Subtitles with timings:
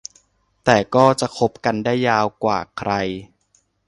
[0.65, 2.91] แต่ก็จะคบกันได้ยาวกว่าใคร